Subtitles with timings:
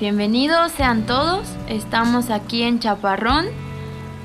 [0.00, 3.46] Bienvenidos sean todos, estamos aquí en Chaparrón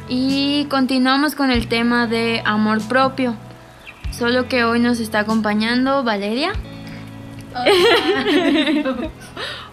[0.07, 3.35] y continuamos con el tema de amor propio.
[4.11, 6.53] Solo que hoy nos está acompañando Valeria.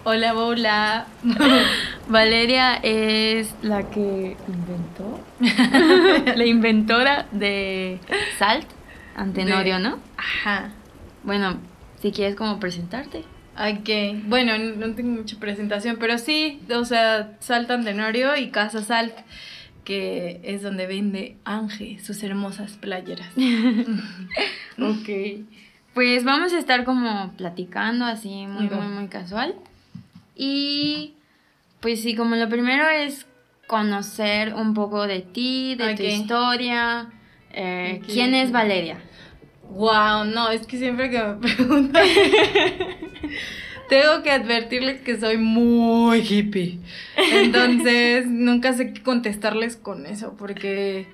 [0.02, 1.06] Hola, hola.
[2.08, 5.20] Valeria es la que inventó,
[6.34, 8.00] la inventora de
[8.38, 8.66] Salt,
[9.16, 9.98] Antenorio, ¿no?
[10.16, 10.70] Ajá.
[11.24, 11.58] Bueno,
[12.00, 13.22] si quieres como presentarte.
[13.60, 19.12] Ok, bueno, no tengo mucha presentación, pero sí, o sea, Salt Antenorio y Casa Salt,
[19.84, 23.28] que es donde vende Ángel sus hermosas playeras.
[24.78, 25.44] ok.
[25.92, 29.54] Pues vamos a estar como platicando así muy, muy, muy casual.
[30.34, 31.12] Y
[31.80, 33.26] pues sí, como lo primero es
[33.66, 37.10] conocer un poco de ti, de tu historia.
[37.52, 39.00] Eh, ¿Quién es Valeria?
[39.70, 42.06] Wow, no, es que siempre que me preguntan,
[43.88, 46.78] tengo que advertirles que soy muy hippie.
[47.16, 51.06] Entonces, nunca sé qué contestarles con eso, porque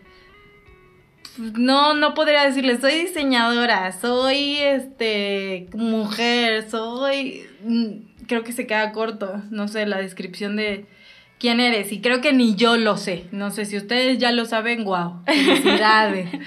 [1.37, 8.67] pues, no, no podría decirles, soy diseñadora, soy este mujer, soy mm, creo que se
[8.67, 10.87] queda corto, no sé, la descripción de
[11.39, 11.93] quién eres.
[11.93, 13.25] Y creo que ni yo lo sé.
[13.33, 16.29] No sé si ustedes ya lo saben, wow, felicidades.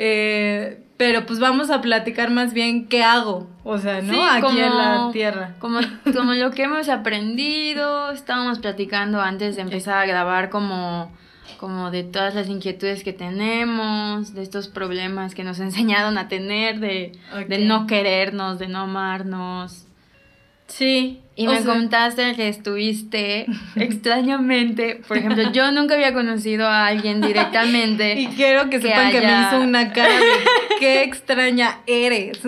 [0.00, 4.28] Eh, pero pues vamos a platicar más bien qué hago, o sea, ¿no?
[4.28, 5.54] Aquí en la tierra.
[5.60, 5.78] Como,
[6.12, 11.10] como lo que hemos aprendido, estábamos platicando antes de empezar a grabar como,
[11.56, 16.80] como de todas las inquietudes que tenemos, de estos problemas que nos enseñaron a tener,
[16.80, 17.12] de,
[17.48, 19.86] de no querernos, de no amarnos,
[20.68, 21.22] Sí.
[21.34, 28.14] Y me contaste que estuviste extrañamente, por ejemplo, yo nunca había conocido a alguien directamente.
[28.20, 30.24] y quiero que, sepan que me hizo una cara de
[30.80, 32.40] qué extraña eres.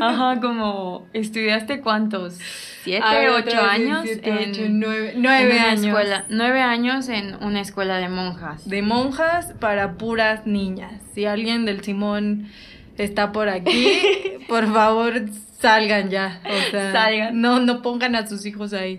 [0.00, 2.38] Ajá, como estudiaste cuántos,
[2.82, 5.84] siete, ocho años, en nueve, nueve años.
[5.84, 8.66] Escuela, nueve años en una escuela de monjas.
[8.66, 10.94] De monjas para puras niñas.
[11.14, 12.48] Si alguien del Simón
[12.96, 14.00] está por aquí,
[14.48, 15.24] por favor
[15.60, 16.40] salgan ya.
[16.44, 17.40] O sea, salgan.
[17.40, 18.98] No, no pongan a sus hijos ahí.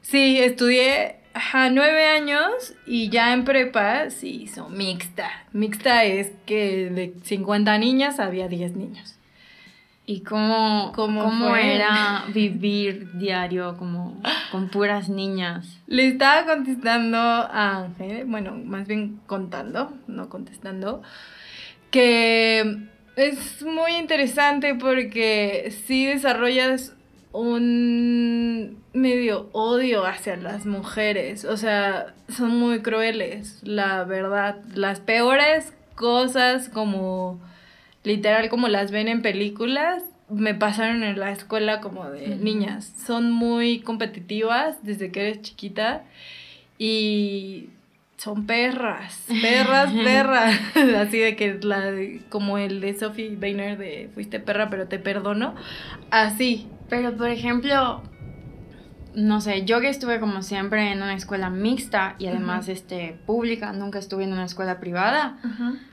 [0.00, 5.30] Sí, estudié a nueve años y ya en prepa sí son mixta.
[5.52, 9.16] Mixta es que de 50 niñas había 10 niños.
[10.06, 14.20] ¿Y cómo, cómo, era vivir diario como
[14.50, 15.78] con puras niñas?
[15.86, 21.02] Le estaba contestando a Ángel, bueno, más bien contando, no contestando,
[21.92, 22.88] que
[23.20, 26.94] es muy interesante porque sí desarrollas
[27.32, 31.44] un medio odio hacia las mujeres.
[31.44, 34.62] O sea, son muy crueles, la verdad.
[34.74, 37.40] Las peores cosas como
[38.02, 42.92] literal como las ven en películas me pasaron en la escuela como de niñas.
[43.04, 46.04] Son muy competitivas desde que eres chiquita
[46.78, 47.70] y
[48.20, 50.60] son perras, perras, perras.
[50.98, 51.90] Así de que la
[52.28, 55.54] como el de Sophie Boehner de fuiste perra pero te perdono.
[56.10, 56.68] Así.
[56.90, 58.02] Pero por ejemplo,
[59.14, 63.72] no sé, yo que estuve como siempre en una escuela mixta y además este pública,
[63.72, 65.38] nunca estuve en una escuela privada.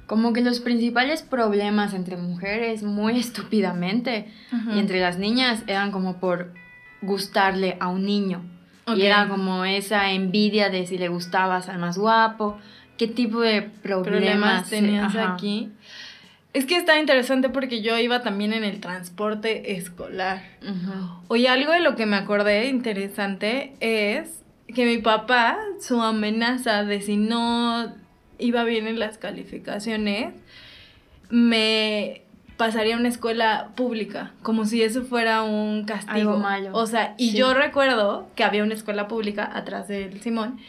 [0.05, 4.33] Como que los principales problemas entre mujeres muy estúpidamente
[4.73, 6.53] y entre las niñas eran como por
[7.01, 8.56] gustarle a un niño.
[8.95, 12.57] Y era como esa envidia de si le gustabas al más guapo,
[12.97, 15.69] qué tipo de problemas, tenías aquí.
[16.53, 20.41] Es que está interesante porque yo iba también en el transporte escolar.
[21.27, 24.41] Oye, algo de lo que me acordé interesante es
[24.73, 27.93] que mi papá, su amenaza de si no
[28.39, 30.33] iba bien en las calificaciones,
[31.29, 32.21] me
[32.57, 36.37] pasaría a una escuela pública, como si eso fuera un castigo.
[36.37, 36.71] malo.
[36.73, 40.59] O sea, y yo recuerdo que había una escuela pública atrás del Simón.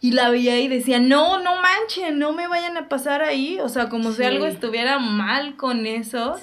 [0.00, 3.58] Y la veía y decía, no, no manchen, no me vayan a pasar ahí.
[3.60, 6.38] O sea, como si algo estuviera mal con eso.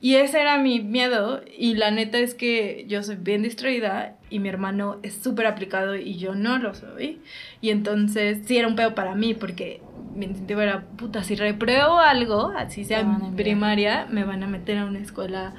[0.00, 1.42] Y ese era mi miedo.
[1.56, 5.96] Y la neta es que yo soy bien distraída y mi hermano es súper aplicado
[5.96, 7.20] y yo no lo soy.
[7.60, 9.80] Y entonces sí era un pedo para mí porque
[10.14, 14.78] mi incentivo era, puta, si repruebo algo, así sea en primaria, me van a meter
[14.78, 15.54] a una escuela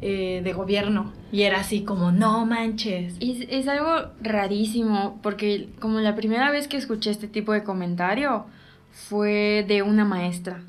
[0.00, 1.12] eh, de gobierno.
[1.32, 3.16] Y era así como, no manches.
[3.20, 8.46] Es, es algo rarísimo, porque como la primera vez que escuché este tipo de comentario
[8.90, 10.60] fue de una maestra.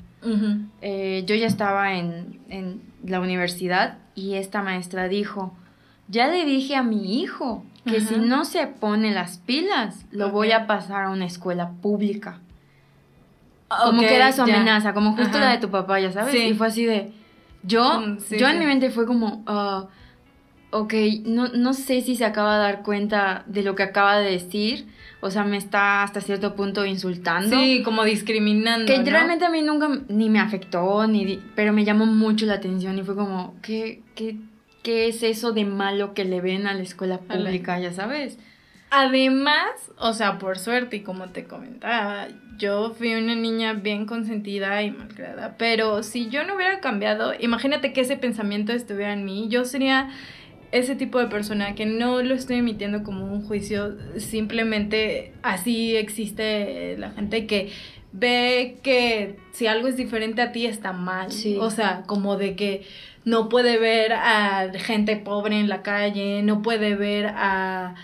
[0.82, 5.54] Eh, yo ya estaba en, en la universidad y esta maestra dijo,
[6.08, 10.52] ya le dije a mi hijo que si no se pone las pilas, lo voy
[10.52, 12.40] a pasar a una escuela pública
[13.84, 16.34] como que era su amenaza, como justo la de tu papá, ya sabes.
[16.34, 17.12] Y fue así de.
[17.62, 19.44] Yo, mm, yo en mi mente fue como.
[19.46, 19.86] Ah,
[20.70, 20.94] ok,
[21.24, 24.86] no, no sé si se acaba de dar cuenta de lo que acaba de decir.
[25.22, 27.54] O sea, me está hasta cierto punto insultando.
[27.58, 28.86] Sí, como discriminando.
[28.86, 32.98] Que realmente a mí nunca ni me afectó, ni pero me llamó mucho la atención
[32.98, 34.38] y fue como, ¿qué, qué,
[34.82, 38.38] qué es eso de malo que le ven a la escuela pública, ya sabes?
[38.90, 42.26] Además, o sea, por suerte, y como te comentaba,
[42.58, 47.92] yo fui una niña bien consentida y malcriada, pero si yo no hubiera cambiado, imagínate
[47.92, 50.10] que ese pensamiento estuviera en mí, yo sería
[50.72, 56.96] ese tipo de persona que no lo estoy emitiendo como un juicio, simplemente así existe
[56.98, 57.72] la gente que
[58.12, 61.28] ve que si algo es diferente a ti está mal.
[61.60, 62.82] O sea, como de que
[63.24, 67.94] no puede ver a gente pobre en la calle, no puede ver a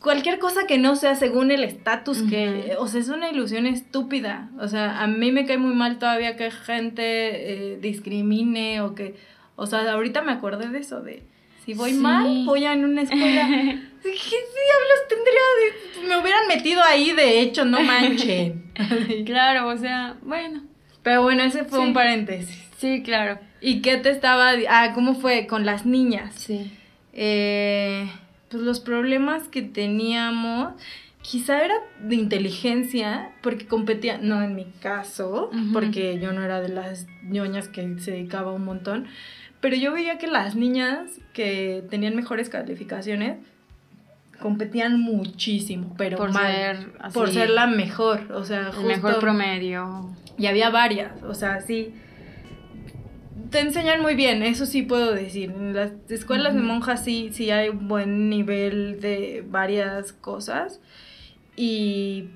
[0.00, 4.50] cualquier cosa que no sea según el estatus que, o sea, es una ilusión estúpida.
[4.58, 9.14] O sea, a mí me cae muy mal todavía que gente eh, discrimine o que,
[9.56, 11.22] o sea, ahorita me acordé de eso, de
[11.64, 13.46] si voy mal, voy a en una escuela.
[14.02, 16.08] ¿Qué diablos tendría de...
[16.08, 18.64] Me hubieran metido ahí, de hecho, no manchen.
[19.26, 20.62] claro, o sea, bueno.
[21.02, 22.58] Pero bueno, ese fue un paréntesis.
[22.78, 23.38] Sí, claro.
[23.60, 24.52] ¿Y qué te estaba...
[24.70, 26.34] Ah, ¿cómo fue con las niñas?
[26.34, 26.72] Sí.
[27.12, 28.10] Eh,
[28.50, 30.74] pues los problemas que teníamos
[31.22, 36.70] quizá era de inteligencia, porque competía, no en mi caso, porque yo no era de
[36.70, 39.06] las ñoñas que se dedicaba un montón,
[39.60, 43.36] pero yo veía que las niñas que tenían mejores calificaciones
[44.40, 50.10] competían muchísimo, pero por ser por ser la mejor, o sea, el mejor promedio.
[50.38, 51.92] Y había varias, o sea, sí
[53.50, 55.50] te enseñan muy bien, eso sí puedo decir.
[55.50, 60.80] En las escuelas de monjas sí, sí hay un buen nivel de varias cosas.
[61.56, 62.30] Y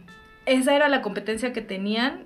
[0.47, 2.25] esa era la competencia que tenían.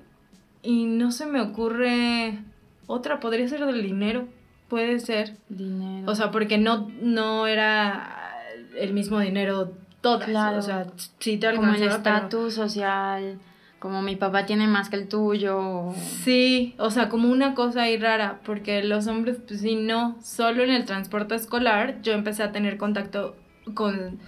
[0.62, 2.38] Y no se me ocurre
[2.86, 4.26] otra, podría ser del dinero.
[4.68, 5.36] Puede ser.
[5.48, 6.10] Dinero.
[6.10, 8.34] O sea, porque no, no era
[8.76, 10.28] el mismo dinero todas.
[10.28, 10.58] Claro.
[10.58, 10.86] O sea,
[11.18, 13.38] sí te Como el estatus social,
[13.78, 15.92] como mi papá tiene más que el tuyo.
[16.24, 20.16] Sí, o sea, como una cosa ahí rara, porque los hombres, pues sí, no.
[20.22, 23.36] Solo en el transporte escolar yo empecé a tener contacto
[23.74, 24.18] con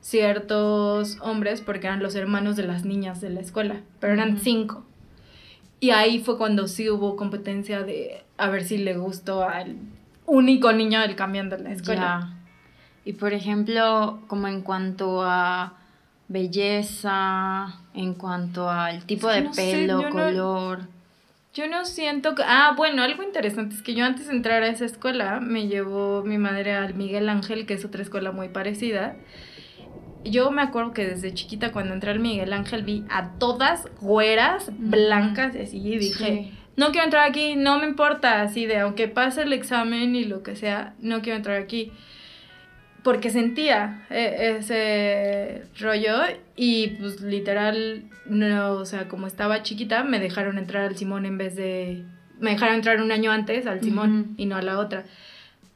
[0.00, 4.84] ciertos hombres porque eran los hermanos de las niñas de la escuela, pero eran cinco.
[5.80, 9.76] Y ahí fue cuando sí hubo competencia de a ver si le gustó al
[10.26, 12.34] único niño del camión de la escuela.
[13.04, 15.74] Y por ejemplo, como en cuanto a
[16.28, 20.80] belleza, en cuanto al tipo de pelo, color.
[21.54, 22.42] yo no siento que...
[22.46, 26.22] Ah, bueno, algo interesante es que yo antes de entrar a esa escuela me llevó
[26.22, 29.16] mi madre al Miguel Ángel, que es otra escuela muy parecida.
[30.24, 34.70] Yo me acuerdo que desde chiquita cuando entré al Miguel Ángel vi a todas güeras,
[34.76, 39.08] blancas y así, y dije, no quiero entrar aquí, no me importa, así de, aunque
[39.08, 41.92] pase el examen y lo que sea, no quiero entrar aquí.
[43.02, 46.16] Porque sentía eh, ese rollo
[46.56, 51.38] y pues literal, no, o sea, como estaba chiquita, me dejaron entrar al Simón en
[51.38, 52.04] vez de...
[52.40, 55.04] Me dejaron entrar un año antes al Simón y no a la otra.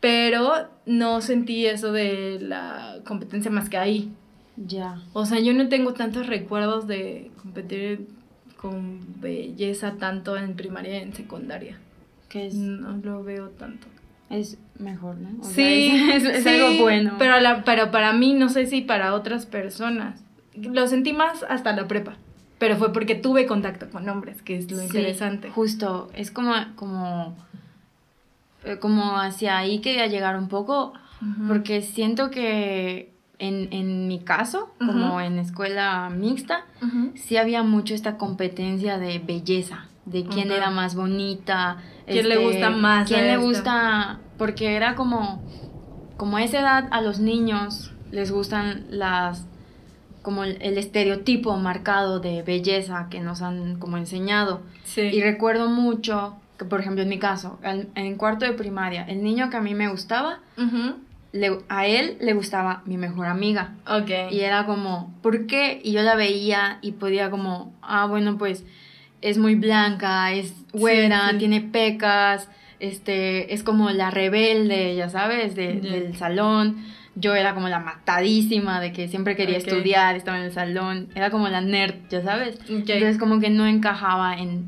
[0.00, 4.12] Pero no sentí eso de la competencia más que ahí.
[4.56, 5.00] Ya.
[5.12, 8.08] O sea, yo no tengo tantos recuerdos de competir
[8.56, 11.78] con belleza tanto en primaria y en secundaria.
[12.28, 12.54] Que es?
[12.54, 13.86] No lo veo tanto.
[14.32, 15.44] Es mejor, ¿no?
[15.44, 17.16] sí, es, algo bueno.
[17.18, 20.20] Pero, la, pero para mí, no sé si para otras personas.
[20.54, 22.16] Lo sentí más hasta la prepa.
[22.58, 25.50] Pero fue porque tuve contacto con hombres, que es lo interesante.
[25.50, 27.36] Justo, es como, como,
[28.64, 30.94] eh, como hacia ahí quería llegar un poco,
[31.46, 36.64] porque siento que en, mi caso, como en escuela mixta,
[37.14, 41.78] sí había mucho esta competencia de belleza, de quién era más bonita.
[42.12, 43.08] ¿Quién le gusta este, más?
[43.08, 44.20] ¿Quién le gusta?
[44.38, 45.42] Porque era como,
[46.16, 49.46] como a esa edad a los niños les gustan las,
[50.20, 54.62] como el, estereotipo marcado de belleza que nos han como enseñado.
[54.96, 59.50] Y recuerdo mucho que, por ejemplo, en mi caso, en, cuarto de primaria, el niño
[59.50, 60.40] que a mí me gustaba,
[61.68, 63.74] a él le gustaba mi mejor amiga.
[63.86, 64.10] Ok.
[64.30, 65.80] Y era como, ¿por qué?
[65.82, 68.64] Y yo la veía y podía como, ah, bueno, pues
[69.22, 72.48] es muy blanca, es güera, tiene pecas,
[72.80, 76.84] este, es como la rebelde, ya sabes, del salón.
[77.14, 81.08] Yo era como la matadísima de que siempre quería estudiar, estaba en el salón.
[81.14, 82.58] Era como la nerd, ya sabes.
[82.68, 84.66] Entonces como que no encajaba en,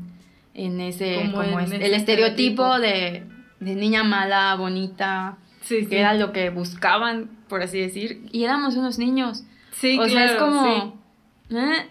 [0.53, 3.23] en ese, como, el estereotipo, de,
[3.59, 8.27] de niña mala, bonita que era lo que buscaban, por así decir.
[8.31, 9.43] Y éramos unos niños.
[9.71, 11.01] Sí, o sea, es como...
[11.49, 11.87] ¿eh?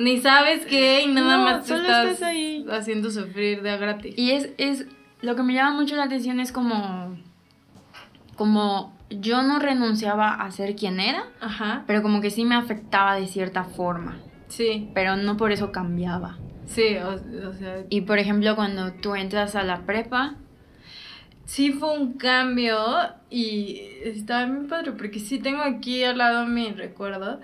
[0.00, 2.66] Ni sabes qué y nada más solo estás, ahí.
[2.70, 4.14] haciendo sufrir de a gratis.
[4.18, 4.86] Y es, es...
[5.22, 7.16] Lo que me llama mucho la atención es como...
[8.36, 11.84] Como yo no renunciaba a ser quien era, Ajá.
[11.86, 16.38] pero como que sí me afectaba de cierta forma, Sí, pero no por eso cambiaba.
[16.66, 20.36] sí, o, o sea, Y por ejemplo, cuando tú entras a la prepa,
[21.44, 22.78] sí fue un cambio
[23.28, 27.40] y estaba muy padre porque sí tengo aquí al lado mi recuerdo.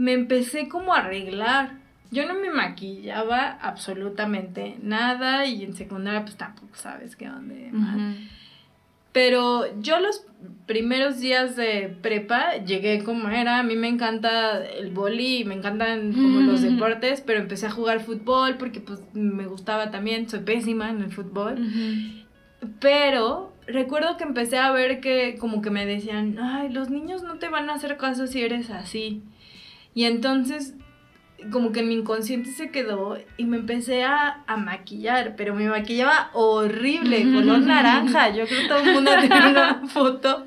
[0.00, 1.72] Me empecé como a arreglar.
[2.10, 7.54] Yo no me maquillaba absolutamente nada y en secundaria pues tampoco sabes qué onda.
[9.12, 10.24] Pero yo los
[10.66, 13.58] primeros días de prepa llegué como era.
[13.58, 17.70] A mí me encanta el boli y me encantan como los deportes, pero empecé a
[17.70, 20.30] jugar fútbol porque pues me gustaba también.
[20.30, 21.56] Soy pésima en el fútbol.
[22.80, 27.34] Pero recuerdo que empecé a ver que como que me decían, ay, los niños no
[27.34, 29.22] te van a hacer caso si eres así.
[29.94, 30.74] Y entonces
[31.50, 35.68] como que en mi inconsciente se quedó y me empecé a, a maquillar, pero me
[35.68, 38.30] maquillaba horrible, color naranja.
[38.30, 40.46] Yo creo que todo el mundo tiene una foto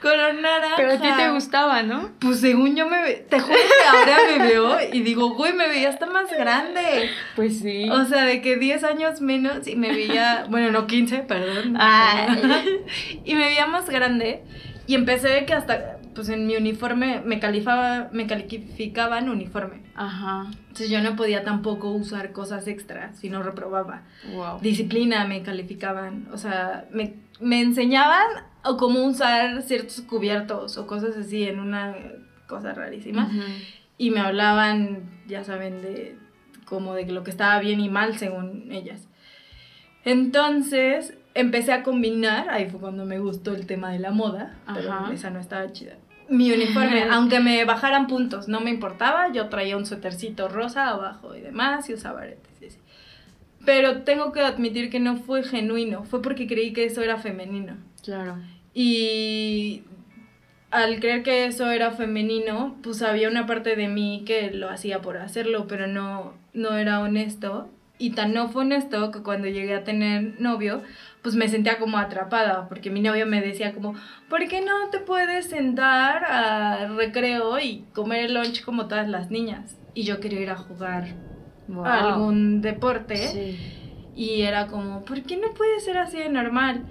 [0.00, 0.76] color naranja.
[0.76, 2.10] Pero a ti te gustaba, ¿no?
[2.18, 5.68] Pues según yo me ve, te juro que ahora me veo y digo, güey, me
[5.68, 7.10] veía hasta más grande.
[7.34, 7.88] Pues sí.
[7.88, 11.76] O sea, de que 10 años menos y me veía, bueno, no 15, perdón.
[11.78, 12.82] Ay.
[13.24, 14.42] y me veía más grande
[14.86, 19.82] y empecé de que hasta, pues en mi uniforme me calificaba, me calificaban uniforme.
[19.94, 20.46] Ajá.
[20.60, 24.02] Entonces yo no podía tampoco usar cosas extras si no reprobaba.
[24.32, 24.60] Wow.
[24.60, 28.26] Disciplina me calificaban, o sea, me, me enseñaban
[28.64, 31.96] o cómo usar ciertos cubiertos o cosas así en una
[32.46, 33.30] cosa rarísima
[33.98, 36.16] y me hablaban, ya saben, de
[36.64, 39.08] como de lo que estaba bien y mal según ellas.
[40.04, 44.92] Entonces empecé a combinar, ahí fue cuando me gustó el tema de la moda, pero
[44.92, 45.12] Ajá.
[45.12, 45.94] esa no estaba chida.
[46.28, 51.34] Mi uniforme, aunque me bajaran puntos, no me importaba, yo traía un suétercito rosa abajo
[51.34, 52.78] y demás y usaba aretes y así.
[53.64, 57.76] Pero tengo que admitir que no fue genuino, fue porque creí que eso era femenino.
[58.02, 58.36] Claro.
[58.74, 59.84] Y
[60.70, 65.00] al creer que eso era femenino, pues había una parte de mí que lo hacía
[65.00, 67.68] por hacerlo, pero no, no era honesto.
[67.98, 70.82] Y tan no fue honesto que cuando llegué a tener novio,
[71.22, 73.94] pues me sentía como atrapada, porque mi novio me decía como,
[74.28, 79.30] ¿por qué no te puedes sentar a recreo y comer el lunch como todas las
[79.30, 79.76] niñas?
[79.94, 81.04] Y yo quería ir a jugar
[81.68, 81.84] Wow.
[81.86, 83.16] a algún deporte.
[83.16, 83.56] Sí.
[84.16, 86.82] Y era como, ¿por qué no puede ser así de normal?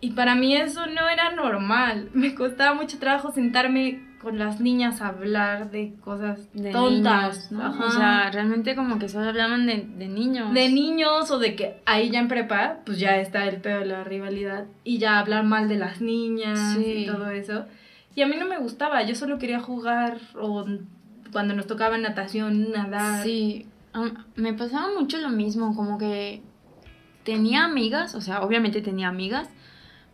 [0.00, 2.10] Y para mí eso no era normal.
[2.14, 7.50] Me costaba mucho trabajo sentarme con las niñas hablar de cosas De tontas.
[7.50, 7.64] niños, ¿no?
[7.66, 7.84] Ajá.
[7.86, 10.52] O sea, realmente como que solo hablaban de, de niños.
[10.54, 13.86] de niños o de que ahí ya en prepa, pues ya está el pedo de
[13.86, 17.04] la rivalidad y ya hablar mal de las niñas Sí.
[17.04, 17.66] y todo eso.
[18.14, 20.64] Y a mí no me gustaba, yo solo quería jugar o
[21.32, 23.22] cuando nos tocaba natación, nadar.
[23.22, 23.66] Sí,
[24.36, 26.40] me pasaba mucho lo mismo, como que
[27.24, 29.48] tenía amigas, o sea, obviamente tenía amigas,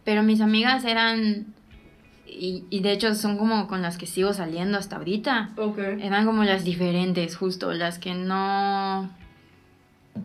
[0.04, 1.46] pero mis amigas eran,
[2.38, 5.78] y, y de hecho son como con las que sigo saliendo hasta ahorita, Ok.
[6.00, 9.10] eran como las diferentes, justo, las que no,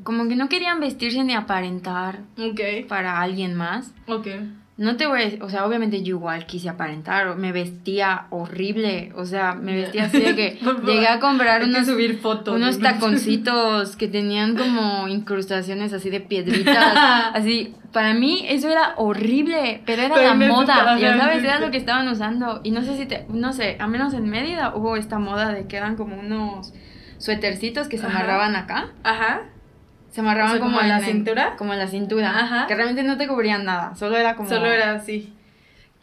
[0.03, 2.87] como que no querían vestirse ni aparentar Ok.
[2.87, 3.91] para alguien más.
[4.07, 4.27] Ok.
[4.77, 9.11] No te voy a decir, o sea, obviamente yo igual quise aparentar, me vestía horrible,
[9.15, 12.77] o sea, me vestía así de que llegué a comprar unos subir fotos.
[12.79, 16.93] taconcitos que tenían como incrustaciones así de piedritas.
[17.33, 21.71] así, para mí eso era horrible, pero era Pero la moda, ya sabes, era lo
[21.71, 22.61] que estaban usando.
[22.63, 25.65] Y no sé si te, no sé, a menos en Mérida hubo esta moda de
[25.65, 26.71] que eran como unos
[27.17, 28.19] suétercitos que se Ajá.
[28.19, 28.89] amarraban acá.
[29.03, 29.41] Ajá.
[30.11, 31.55] Se amarraban como como en la cintura.
[31.57, 32.29] Como en la cintura.
[32.29, 32.67] Ajá.
[32.67, 34.49] Que realmente no te cubrían nada, solo era como...
[34.49, 35.33] Solo era así.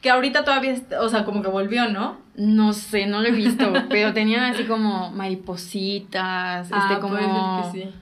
[0.01, 2.19] Que ahorita todavía, o sea, como que volvió, ¿no?
[2.37, 7.17] No sé, no lo he visto, pero tenían así como maripositas, este como...
[7.17, 7.99] Ah, puede ser que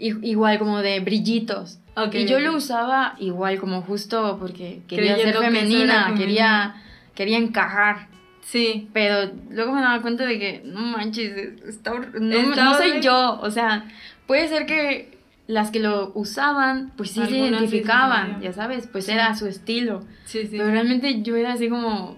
[0.00, 0.18] sí.
[0.22, 1.80] Igual como de brillitos.
[1.96, 6.76] Ok, y yo lo usaba igual como justo porque quería Creyendo ser femenina, quería
[7.18, 8.06] quería encajar.
[8.42, 8.88] Sí.
[8.92, 13.40] Pero luego me daba cuenta de que no manches, está no, Está no soy yo,
[13.40, 13.86] o sea,
[14.28, 15.17] puede ser que
[15.48, 19.12] las que lo usaban, pues sí se Algunas sí se identificaban, ya sabes, pues Sí.
[19.12, 20.04] era su estilo.
[20.24, 20.56] Sí, sí.
[20.58, 22.16] Pero realmente yo era así como,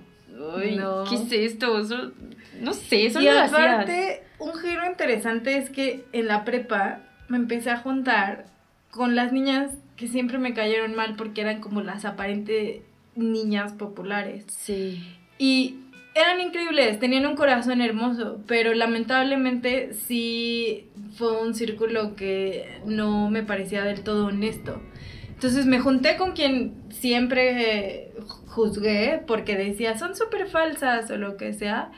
[0.56, 1.04] "Ay, No.
[1.08, 1.82] ¿qué es esto?
[1.84, 2.12] Solo-
[2.60, 3.52] no sé, solo y hacías.
[3.52, 8.46] aparte, un giro interesante es que en la prepa me empecé a juntar
[8.90, 12.82] con las niñas que siempre me cayeron mal porque eran como las aparentes
[13.14, 14.44] niñas populares.
[14.48, 15.02] Sí.
[15.38, 15.76] Y
[16.14, 23.42] eran increíbles, tenían un corazón hermoso, pero lamentablemente sí fue un círculo que no me
[23.42, 24.80] parecía del todo honesto.
[25.28, 28.12] Entonces me junté con quien siempre eh,
[28.48, 31.92] juzgué porque decía, son súper falsas o lo que sea.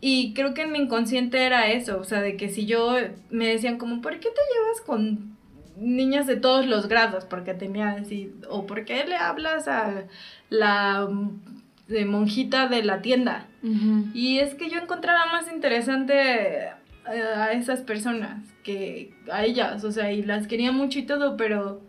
[0.00, 2.96] Y creo que en mi inconsciente era eso, o sea, de que si yo
[3.30, 5.36] me decían como, ¿por qué te llevas con
[5.76, 7.24] niñas de todos los grados?
[7.26, 10.04] Porque tenía así, o ¿por qué le hablas a
[10.48, 11.08] la
[11.90, 13.46] de monjita de la tienda.
[14.14, 16.14] Y es que yo encontraba más interesante
[16.62, 21.36] eh, a esas personas que a ellas, o sea, y las quería mucho y todo,
[21.36, 21.82] pero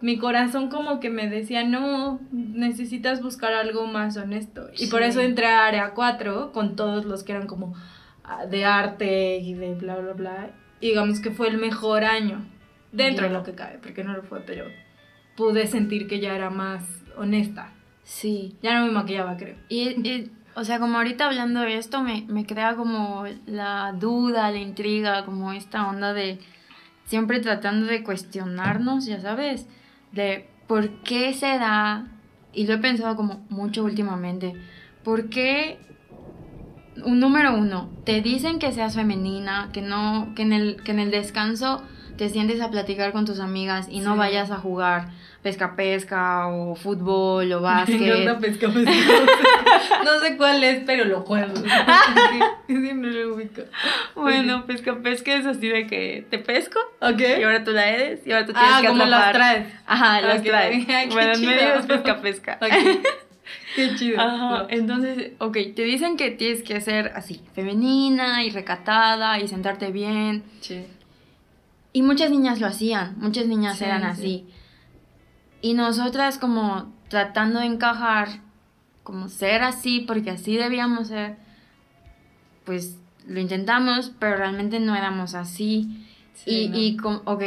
[0.00, 4.68] mi corazón como que me decía, no, necesitas buscar algo más honesto.
[4.78, 7.74] Y por eso entré a Área 4 con todos los que eran como
[8.22, 10.50] ah, de arte y de bla, bla, bla.
[10.80, 12.44] Y digamos que fue el mejor año,
[12.92, 14.66] dentro de lo que cabe, porque no lo fue, pero
[15.36, 16.84] pude sentir que ya era más
[17.16, 17.72] honesta.
[18.06, 18.56] Sí.
[18.62, 19.56] Ya no me maquillaba, creo.
[19.68, 24.58] Y, o sea, como ahorita hablando de esto, me, me crea como la duda, la
[24.58, 26.38] intriga, como esta onda de
[27.04, 29.66] siempre tratando de cuestionarnos, ya sabes
[30.12, 32.06] de por qué se da,
[32.52, 34.54] y lo he pensado como mucho últimamente,
[35.04, 35.78] por qué,
[37.04, 41.00] un número uno, te dicen que seas femenina, que no, que en el, que en
[41.00, 41.82] el descanso
[42.16, 45.10] te sientes a platicar con tus amigas y no vayas a jugar
[45.46, 48.40] pesca pesca o fútbol o básquet.
[48.40, 48.90] pesca pesca.
[50.04, 51.54] no sé cuál es, pero lo juego.
[54.16, 56.80] Bueno, pesca pesca es así de que te pesco.
[57.00, 57.20] Ok.
[57.38, 59.66] Y ahora tú la eres y ahora tú tienes ah, que como las traes.
[59.86, 60.84] Ajá, las traes.
[61.12, 62.58] bueno, en medio es pesca pesca.
[63.76, 64.20] Qué chido.
[64.20, 64.66] Ajá.
[64.68, 70.42] Entonces, ok, te dicen que tienes que ser así, femenina y recatada y sentarte bien.
[70.60, 70.84] Sí.
[71.92, 74.46] Y muchas niñas lo hacían, muchas niñas eran así.
[75.60, 78.28] Y nosotras como tratando de encajar,
[79.02, 81.36] como ser así, porque así debíamos ser,
[82.64, 82.96] pues
[83.26, 86.04] lo intentamos, pero realmente no éramos así.
[86.44, 87.42] y, y ok,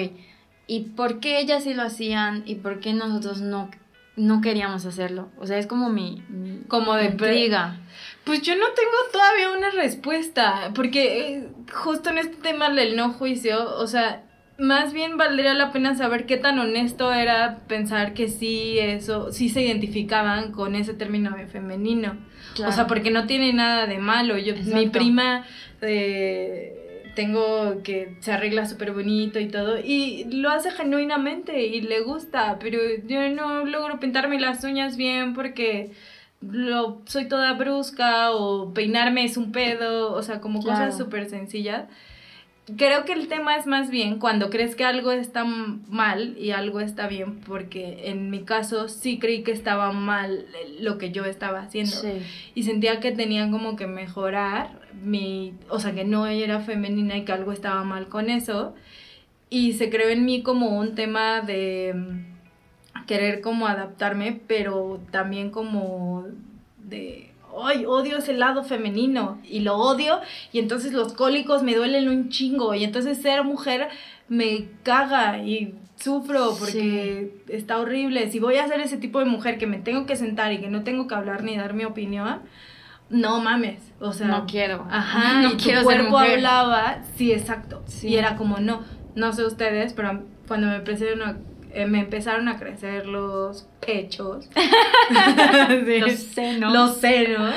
[0.67, 3.69] ¿y por qué ellas sí lo hacían y por qué nosotros no,
[4.15, 5.29] no queríamos hacerlo?
[5.37, 6.23] O sea, es como mi,
[6.67, 7.77] como de intriga.
[8.23, 13.13] Pues yo no tengo todavía una respuesta, porque eh, justo en este tema del no
[13.13, 14.23] juicio, o sea,
[14.59, 19.49] más bien valdría la pena saber qué tan honesto era pensar que sí, eso, sí
[19.49, 22.17] se identificaban con ese término femenino.
[22.65, 24.37] O sea, porque no tiene nada de malo.
[24.37, 25.45] Yo, mi prima,
[25.81, 26.79] eh,
[27.15, 32.57] tengo que se arregla súper bonito y todo, y lo hace genuinamente y le gusta,
[32.59, 35.91] pero yo no logro pintarme las uñas bien porque
[36.41, 41.85] lo, soy toda brusca o peinarme es un pedo, o sea, como cosas súper sencillas
[42.77, 46.79] creo que el tema es más bien cuando crees que algo está mal y algo
[46.79, 50.45] está bien, porque en mi caso sí creí que estaba mal
[50.79, 51.95] lo que yo estaba haciendo.
[52.55, 57.25] Y sentía que tenía como que mejorar mi, o sea, que no era femenina y
[57.25, 58.75] que algo estaba mal con eso.
[59.49, 65.49] Y se creó en mí como un tema de mm, querer como adaptarme, pero también
[65.49, 66.27] como
[66.77, 67.28] de
[67.63, 70.19] ay, odio ese lado femenino y lo odio
[70.51, 73.89] y entonces los cólicos me duelen un chingo y entonces ser mujer
[74.27, 78.31] me caga y sufro porque está horrible.
[78.31, 80.69] Si voy a ser ese tipo de mujer que me tengo que sentar y que
[80.69, 82.39] no tengo que hablar ni dar mi opinión,
[83.09, 84.87] no mames, o sea, no quiero.
[84.89, 87.83] Ajá, no y quiero tu cuerpo hablaba, sí, exacto.
[88.03, 88.81] Y era como no,
[89.15, 94.49] no sé ustedes, pero cuando me presentaron eh, me empezaron a crecer los pechos,
[95.99, 96.73] los senos.
[96.73, 97.53] Los senos.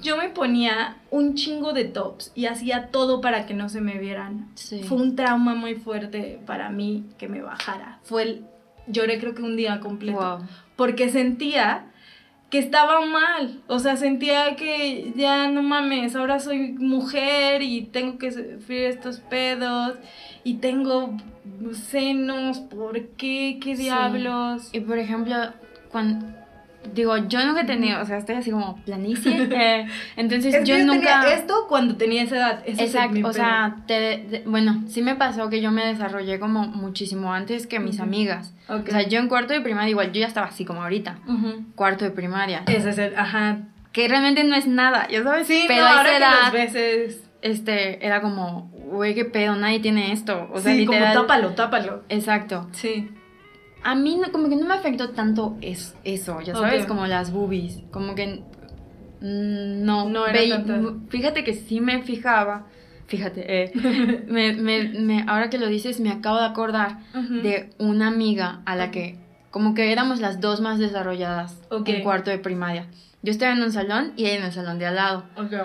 [0.00, 3.98] Yo me ponía un chingo de tops y hacía todo para que no se me
[3.98, 4.48] vieran.
[4.84, 7.98] Fue un trauma muy fuerte para mí que me bajara.
[8.04, 8.44] Fue el,
[8.86, 10.40] lloré creo que un día completo.
[10.76, 11.87] Porque sentía
[12.50, 13.60] que estaba mal.
[13.66, 19.18] O sea, sentía que ya no mames, ahora soy mujer y tengo que sufrir estos
[19.18, 19.94] pedos
[20.44, 21.16] y tengo
[21.72, 23.58] senos, ¿por qué?
[23.60, 24.70] ¿Qué diablos?
[24.72, 25.34] Y por ejemplo,
[25.90, 26.26] cuando
[26.92, 29.36] digo, yo nunca he tenido, o sea, estoy así como planísima.
[29.58, 32.62] Eh, entonces yo, nunca esto cuando tenía esa edad.
[32.66, 37.66] Exacto, o sea, te, bueno, sí me pasó que yo me desarrollé como muchísimo antes
[37.66, 38.54] que mis amigas.
[38.68, 41.18] O sea, yo en cuarto de primaria igual yo ya estaba así como ahorita.
[41.74, 42.62] Cuarto de primaria.
[42.66, 43.58] Ese es el, ajá.
[43.92, 45.46] Que realmente no es nada, ya sabes.
[45.46, 50.48] Sí, pero a esa edad, veces este era como, güey, qué pedo, nadie tiene esto.
[50.52, 52.04] O sea, sí, como tápalo, tápalo.
[52.08, 52.68] Exacto.
[52.72, 53.10] Sí
[53.82, 57.32] a mí no, como que no me afectó tanto es, eso, ya sabes, como las
[57.32, 58.42] boobies, como que
[59.20, 60.40] mm, no, no era
[61.08, 62.66] Fíjate que sí me fijaba,
[63.06, 63.72] fíjate, eh,
[64.28, 68.76] me, me, me, ahora que lo dices me acabo de acordar de una amiga a
[68.76, 69.18] la que
[69.50, 72.86] como que éramos las dos más desarrolladas en cuarto de primaria.
[73.22, 75.24] Yo estaba en un salón y ella en el salón de al lado.
[75.36, 75.60] Okay.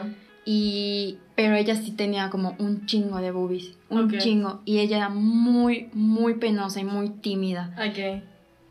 [0.45, 4.61] Y, pero ella sí tenía como un chingo de boobies, un chingo.
[4.65, 7.75] Y ella era muy, muy penosa y muy tímida.
[7.89, 8.23] Okay.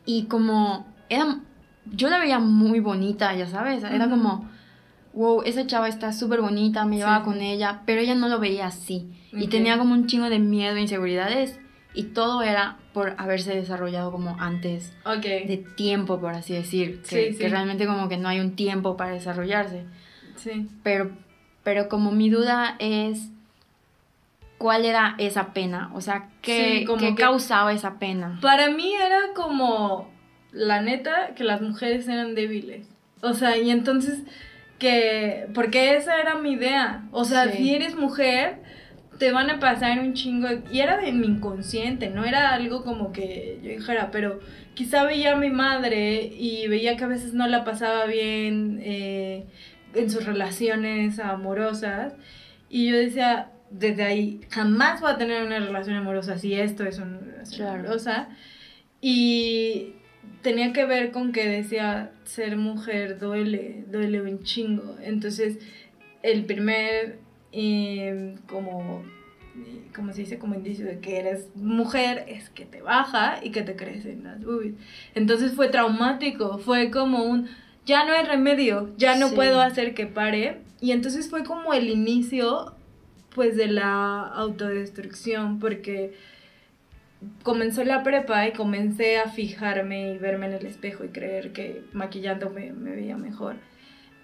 [0.06, 1.40] Y como, era,
[1.86, 4.48] yo la veía muy bonita, ya sabes, era como,
[5.12, 8.66] wow, esa chava está súper bonita, me llevaba con ella, pero ella no lo veía
[8.66, 9.10] así.
[9.32, 11.58] Y tenía como un chingo de miedo e inseguridades.
[11.94, 17.02] Y todo era por haberse desarrollado como antes de tiempo, por así decir.
[17.02, 19.84] Que, que realmente como que no hay un tiempo para desarrollarse.
[20.36, 20.68] Sí.
[20.82, 21.12] Pero,
[21.62, 23.28] pero como mi duda es
[24.58, 28.38] cuál era esa pena, o sea, qué, ¿qué causaba esa pena.
[28.40, 30.08] Para mí era como,
[30.52, 32.86] la neta, que las mujeres eran débiles.
[33.22, 34.22] O sea, y entonces
[34.82, 37.04] que, porque esa era mi idea.
[37.12, 38.56] O sea, si eres mujer,
[39.18, 40.48] te van a pasar un chingo.
[40.72, 44.40] Y era de mi inconsciente, no era algo como que yo dijera, pero
[44.74, 49.44] quizá veía a mi madre y veía que a veces no la pasaba bien eh,
[49.94, 52.14] en sus relaciones amorosas.
[52.68, 56.98] Y yo decía, desde ahí jamás voy a tener una relación amorosa si esto es
[56.98, 58.28] una relación amorosa.
[59.00, 59.94] Y
[60.42, 64.96] tenía que ver con que decía ser mujer duele, duele un chingo.
[65.02, 65.58] Entonces,
[66.22, 67.18] el primer,
[67.52, 69.02] em, como,
[69.94, 73.62] como se dice, como indicio de que eres mujer es que te baja y que
[73.62, 74.74] te crecen las boobies.
[75.14, 77.48] Entonces fue traumático, fue como un,
[77.86, 80.58] ya no hay remedio, ya no puedo hacer que pare.
[80.80, 82.74] Y entonces fue como el inicio
[83.34, 86.14] pues de la autodestrucción, porque
[87.42, 91.82] comenzó la prepa y comencé a fijarme y verme en el espejo y creer que
[91.92, 93.56] maquillándome me veía mejor.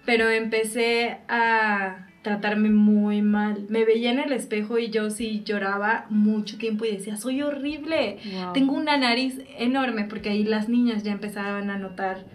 [0.05, 3.65] Pero empecé a tratarme muy mal.
[3.69, 8.17] Me veía en el espejo y yo sí lloraba mucho tiempo y decía, soy horrible.
[8.53, 12.25] Tengo una nariz enorme porque ahí las niñas ya empezaban a notar,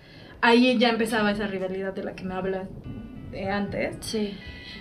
[0.44, 2.68] ahí ya empezaba esa rivalidad de la que me hablas
[3.30, 3.96] de antes.
[4.00, 4.35] Sí.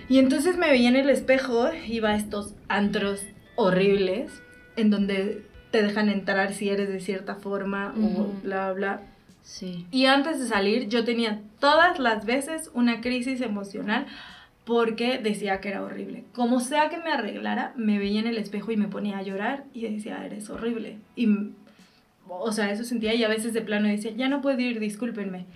[0.08, 3.22] Y entonces me veía en el espejo, iba a estos antros
[3.56, 4.42] horribles,
[4.76, 9.00] en donde te dejan entrar si eres de cierta forma o bla, bla.
[9.42, 9.86] Sí.
[9.90, 14.06] Y antes de salir yo tenía todas las veces una crisis emocional
[14.64, 16.24] porque decía que era horrible.
[16.34, 19.64] Como sea que me arreglara, me veía en el espejo y me ponía a llorar
[19.72, 20.98] y decía, eres horrible.
[21.16, 21.52] Y,
[22.28, 25.46] o sea, eso sentía y a veces de plano decía, ya no puedo ir, discúlpenme.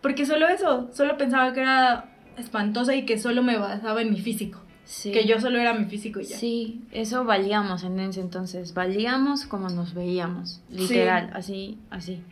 [0.00, 4.20] Porque solo eso, solo pensaba que era espantosa y que solo me basaba en mi
[4.20, 4.60] físico.
[5.02, 6.36] Que yo solo era mi físico y ya.
[6.36, 8.74] Sí, eso valíamos en ese entonces.
[8.74, 10.60] Valíamos como nos veíamos.
[10.68, 12.22] Literal, así, así.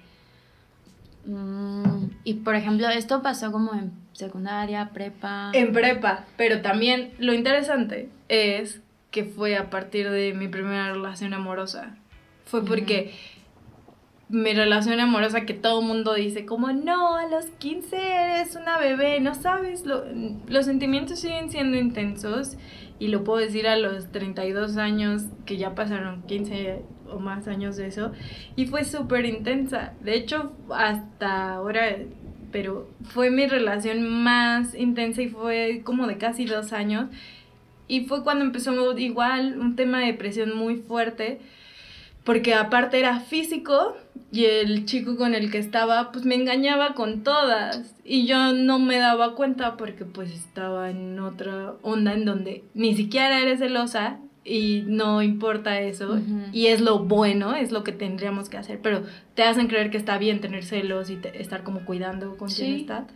[1.24, 5.50] Mm, y por ejemplo, esto pasó como en secundaria, prepa.
[5.54, 11.32] En prepa, pero también lo interesante es que fue a partir de mi primera relación
[11.32, 11.96] amorosa.
[12.44, 13.14] Fue porque
[14.32, 18.78] mi relación amorosa que todo el mundo dice como no, a los 15 eres una
[18.78, 22.56] bebé, no sabes, los sentimientos siguen siendo intensos
[22.98, 27.76] y lo puedo decir a los 32 años que ya pasaron 15 o más años
[27.76, 28.12] de eso
[28.56, 31.98] y fue súper intensa, de hecho hasta ahora,
[32.50, 37.10] pero fue mi relación más intensa y fue como de casi dos años
[37.86, 41.40] y fue cuando empezó igual un tema de depresión muy fuerte
[42.24, 43.96] porque aparte era físico
[44.30, 48.78] y el chico con el que estaba pues me engañaba con todas y yo no
[48.78, 54.18] me daba cuenta porque pues estaba en otra onda en donde ni siquiera eres celosa
[54.44, 56.18] y no importa eso
[56.52, 59.02] y es lo bueno, es lo que tendríamos que hacer, pero
[59.34, 63.06] te hacen creer que está bien tener celos y estar como cuidando con quien está.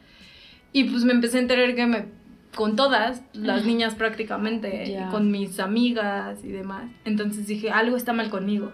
[0.72, 2.06] Y pues me empecé a enterar que me
[2.54, 6.90] con todas las niñas prácticamente, con mis amigas y demás.
[7.04, 8.72] Entonces dije, algo está mal conmigo.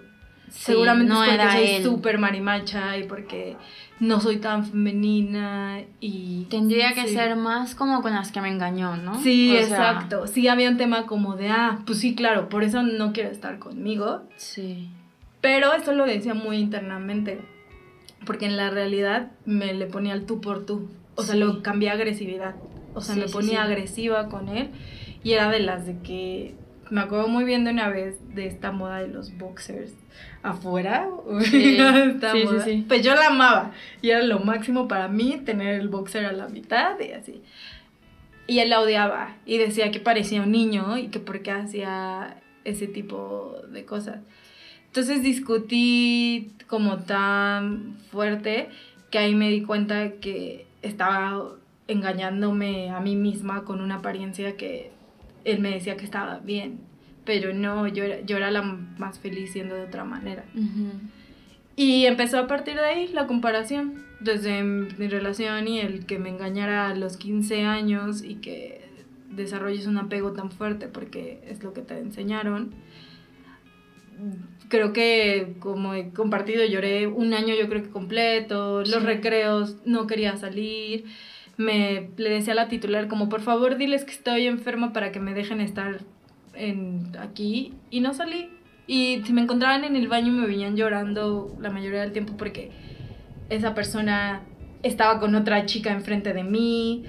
[0.53, 3.57] Seguramente no es porque soy súper marimacha y porque
[4.01, 6.47] no soy tan femenina y...
[6.51, 9.21] Tendría que ser más como con las que me engañó, ¿no?
[9.21, 10.27] Sí, exacto.
[10.27, 13.59] Sí, había un tema como de, ah, pues sí, claro, por eso no quiero estar
[13.59, 14.23] conmigo.
[14.37, 14.91] Sí.
[15.41, 17.41] Pero eso lo decía muy internamente,
[18.27, 20.89] porque en la realidad me le ponía el tú por tú.
[21.15, 22.57] O sea, lo cambié a agresividad.
[22.95, 24.71] O sea, me ponía agresiva con él
[25.25, 26.55] y era de las de que
[26.93, 29.95] me acuerdo muy bien de una vez de esta moda de los boxers
[30.43, 31.09] afuera.
[31.41, 31.79] Sí,
[32.65, 36.33] sí, Pues yo la amaba y era lo máximo para mí tener el boxer a
[36.33, 37.43] la mitad y así.
[38.47, 42.37] Y él la odiaba y decía que parecía un niño y que por qué hacía
[42.65, 44.19] ese tipo de cosas.
[44.89, 48.69] Entonces discutí como tan fuerte
[49.11, 51.55] que ahí me di cuenta que estaba
[51.89, 54.92] engañándome a mí misma con una apariencia que
[55.45, 56.81] él me decía que estaba bien,
[57.25, 60.45] pero no, yo era, yo era la más feliz siendo de otra manera.
[61.77, 66.29] Y empezó a partir de ahí la comparación, desde mi relación y el que me
[66.29, 68.83] engañara a los 15 años y que
[69.31, 72.73] desarrolles un apego tan fuerte porque es lo que te enseñaron.
[74.69, 80.07] Creo que como he compartido lloré un año yo creo que completo, los recreos no
[80.07, 81.05] quería salir
[81.57, 85.21] me le decía a la titular como por favor diles que estoy enferma para que
[85.21, 86.01] me dejen estar
[86.55, 88.51] en aquí y no salí
[88.87, 92.71] Y si me encontraban en el baño me venían llorando la mayoría del tiempo porque
[93.49, 94.43] esa persona
[94.83, 97.05] estaba con otra chica enfrente de mí.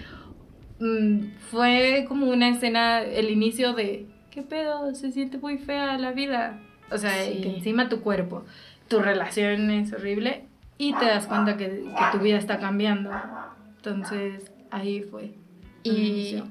[0.79, 4.93] Mm, fue como una escena, el inicio de, ¿qué pedo?
[4.95, 6.59] Se siente muy fea la vida.
[6.91, 8.45] O sea, que encima tu cuerpo,
[8.87, 10.45] tu relación es horrible
[10.77, 13.09] y te das cuenta que, que tu vida está cambiando.
[13.85, 15.35] Entonces, ahí fue.
[15.83, 16.41] Y,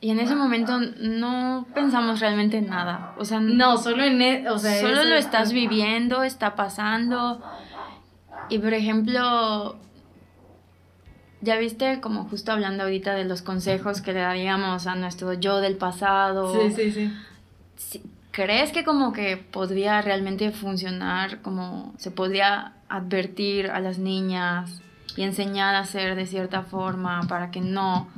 [0.00, 3.14] y, en ese momento no pensamos realmente en nada.
[3.16, 7.42] O sea, no, solo en e, o sea, solo lo estás viviendo, está pasando.
[8.50, 9.78] Y por ejemplo,
[11.40, 15.60] ya viste como justo hablando ahorita de los consejos que le daríamos a nuestro yo
[15.60, 16.68] del pasado.
[16.68, 17.10] Sí, sí,
[17.76, 18.02] sí.
[18.32, 24.82] ¿Crees que como que podría realmente funcionar, como se podría advertir a las niñas
[25.16, 28.08] y enseñar a hacer de cierta forma para que no,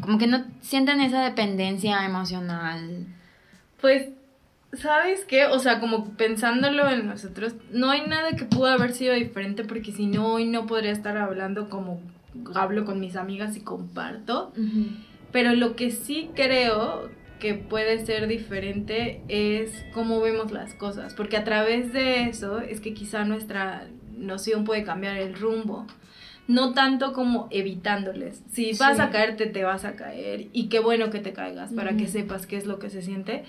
[0.00, 3.06] como que no sientan esa dependencia emocional.
[3.80, 4.08] Pues,
[4.72, 5.46] ¿sabes qué?
[5.46, 9.92] O sea, como pensándolo en nosotros, no hay nada que pudo haber sido diferente porque
[9.92, 12.00] si no, hoy no podría estar hablando como
[12.54, 14.52] hablo con mis amigas y comparto.
[15.32, 21.36] Pero lo que sí creo que puede ser diferente es cómo vemos las cosas, porque
[21.36, 25.86] a través de eso es que quizá nuestra noción puede cambiar el rumbo
[26.48, 28.42] no tanto como evitándoles.
[28.50, 31.96] Si vas a caerte, te vas a caer y qué bueno que te caigas para
[31.96, 33.44] que sepas qué es lo que se siente.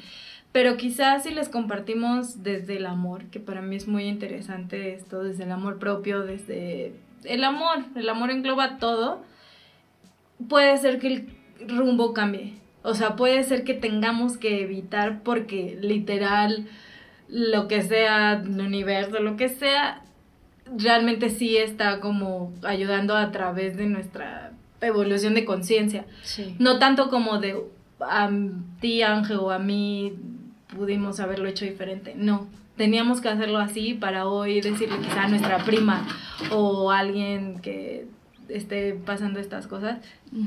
[0.52, 5.24] Pero quizás si les compartimos desde el amor, que para mí es muy interesante esto,
[5.24, 9.24] desde el amor propio, desde el amor, el amor engloba todo,
[10.50, 11.30] puede ser que el
[11.70, 12.56] rumbo cambie.
[12.84, 16.68] O sea, puede ser que tengamos que evitar porque literal
[17.30, 20.02] lo que sea, el universo, lo que sea,
[20.78, 24.52] realmente sí está como ayudando a través de nuestra
[24.82, 26.06] evolución de conciencia.
[26.58, 27.58] No tanto como de
[28.00, 28.30] a
[28.80, 30.14] ti, Ángel, o a mí
[30.76, 32.14] pudimos haberlo hecho diferente.
[32.16, 36.08] No, teníamos que hacerlo así para hoy decirle quizá a nuestra prima
[36.52, 38.08] o alguien que
[38.48, 40.00] esté pasando estas cosas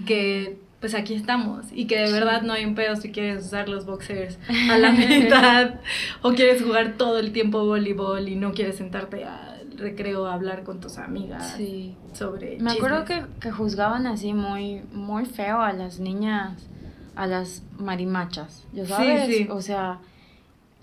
[0.07, 3.69] que pues aquí estamos y que de verdad no hay un pedo si quieres usar
[3.69, 5.75] los boxers a la mitad
[6.23, 9.52] o quieres jugar todo el tiempo voleibol y no quieres sentarte a
[9.83, 11.95] recreo hablar con tus amigas sí.
[12.15, 16.67] sobre Me acuerdo que, que, juzgaban así muy, muy feo a las niñas,
[17.15, 19.27] a las marimachas, ¿ya sabes?
[19.27, 19.49] Sí, sí.
[19.51, 19.99] O sea,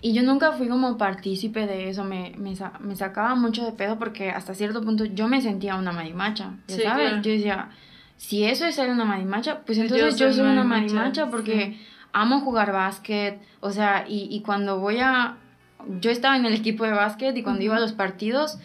[0.02, 3.98] y yo nunca fui como partícipe de eso, me, me, me, sacaba mucho de pedo
[3.98, 7.12] porque hasta cierto punto yo me sentía una marimacha, ¿ya sabes?
[7.22, 7.70] Yo decía,
[8.16, 11.78] si eso es ser una marimacha, pues entonces yo soy, una marimacha, porque
[12.12, 15.36] amo jugar básquet, o sea, y, y cuando voy a...
[16.00, 18.58] Yo estaba en el equipo de básquet y cuando iba a los partidos,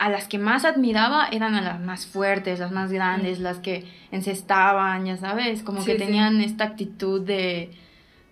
[0.00, 3.84] a las que más admiraba eran a las más fuertes, las más grandes, las que
[4.10, 7.70] encestaban, ya sabes, como que tenían esta actitud de,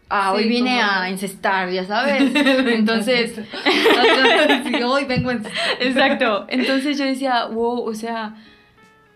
[0.09, 2.35] ah, hoy vine a encestar, ya sabes.
[2.35, 3.39] Entonces,
[4.83, 5.35] hoy vengo a
[5.79, 6.47] Exacto.
[6.49, 8.37] Entonces yo decía, wow, o sea,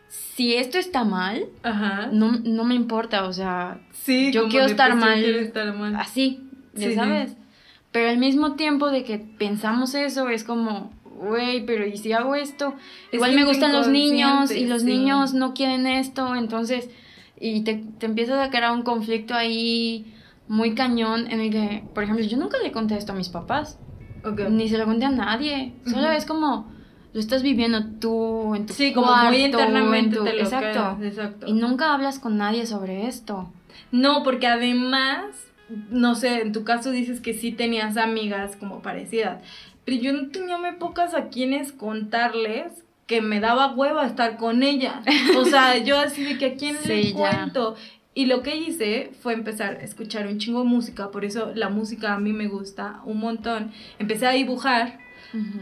[0.08, 1.46] si esto está mal,
[2.12, 3.80] No, no me importa, o sea,
[4.30, 7.34] yo quiero estar mal, estar mal, así, ya sabes.
[7.92, 12.34] Pero al mismo tiempo de que pensamos eso, es como, güey, pero ¿y si hago
[12.34, 12.74] esto?
[13.12, 16.90] Igual me gustan los niños y los niños no quieren esto, entonces,
[17.38, 20.12] y te, te empiezas a crear un conflicto ahí
[20.48, 23.78] muy cañón en el que, por ejemplo, yo nunca le conté esto a mis papás,
[24.50, 26.70] ni se lo conté a nadie, solo es como
[27.12, 31.46] lo estás viviendo tú en tu sí, como muy internamente te lo exacto, exacto.
[31.46, 33.52] Y nunca hablas con nadie sobre esto.
[33.90, 35.24] No, porque además,
[35.90, 39.42] no sé, en tu caso dices que sí tenías amigas como parecidas
[39.86, 45.02] yo no tenía muy pocas a quienes contarles que me daba hueva estar con ella.
[45.36, 47.76] O sea, yo así de que a quién le cuento.
[48.14, 51.70] Y lo que hice fue empezar a escuchar un chingo de música, por eso la
[51.70, 53.72] música a mí me gusta un montón.
[53.98, 54.98] Empecé a dibujar,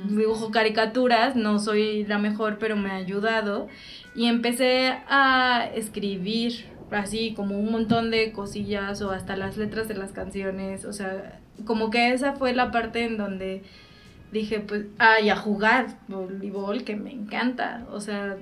[0.09, 3.69] dibujo caricaturas, no soy la mejor, pero me ha ayudado.
[4.17, 9.95] Y empecé a escribir así como un montón de cosillas o hasta las letras de
[9.95, 10.85] las canciones.
[10.85, 13.63] O sea, como que esa fue la parte en donde
[14.33, 17.87] dije, pues, ay, a jugar voleibol, que me encanta.
[17.91, 18.37] O sea,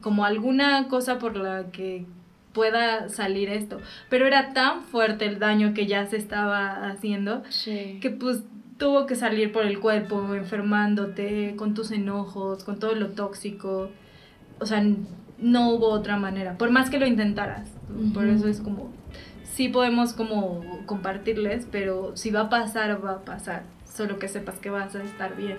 [0.00, 2.06] como alguna cosa por la que
[2.52, 3.80] pueda salir esto.
[4.08, 8.42] Pero era tan fuerte el daño que ya se estaba haciendo que pues
[8.76, 13.90] tuvo que salir por el cuerpo, enfermándote, con tus enojos, con todo lo tóxico.
[14.58, 14.82] O sea,
[15.38, 17.70] no hubo otra manera, por más que lo intentaras.
[18.14, 18.90] Por eso es como,
[19.42, 23.64] sí podemos como compartirles, pero si va a pasar, va a pasar
[24.00, 25.58] solo que sepas que vas a estar bien.